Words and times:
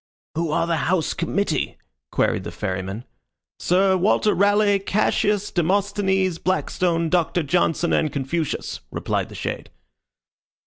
"Who 0.33 0.49
are 0.49 0.65
the 0.65 0.77
house 0.77 1.13
committee?" 1.13 1.77
queried 2.11 2.43
the 2.43 2.49
Ferryman. 2.51 3.05
"Sir 3.59 3.95
Walter 3.95 4.33
Raleigh, 4.33 4.79
Cassius, 4.79 5.51
Demosthenes, 5.51 6.39
Blackstone, 6.39 7.07
Doctor 7.07 7.43
Johnson, 7.43 7.93
and 7.93 8.11
Confucius," 8.11 8.79
replied 8.89 9.29
the 9.29 9.35
shade. 9.35 9.69